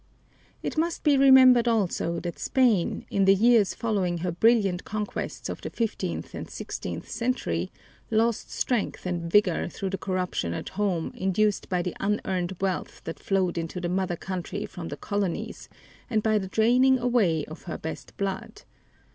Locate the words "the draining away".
16.39-17.45